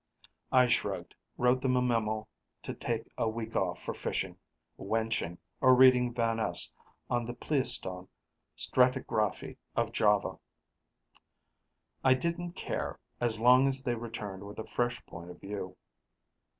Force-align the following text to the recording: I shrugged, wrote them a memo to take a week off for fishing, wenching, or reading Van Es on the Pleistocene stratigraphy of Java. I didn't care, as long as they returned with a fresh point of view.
I 0.51 0.67
shrugged, 0.67 1.13
wrote 1.37 1.61
them 1.61 1.75
a 1.75 1.81
memo 1.83 2.27
to 2.63 2.73
take 2.73 3.07
a 3.19 3.29
week 3.29 3.55
off 3.55 3.79
for 3.79 3.93
fishing, 3.93 4.35
wenching, 4.75 5.37
or 5.61 5.75
reading 5.75 6.11
Van 6.11 6.39
Es 6.39 6.73
on 7.07 7.27
the 7.27 7.35
Pleistocene 7.35 8.07
stratigraphy 8.57 9.57
of 9.75 9.91
Java. 9.91 10.39
I 12.03 12.15
didn't 12.15 12.53
care, 12.53 12.99
as 13.19 13.39
long 13.39 13.67
as 13.67 13.83
they 13.83 13.93
returned 13.93 14.43
with 14.47 14.57
a 14.57 14.65
fresh 14.65 15.05
point 15.05 15.29
of 15.29 15.39
view. 15.39 15.77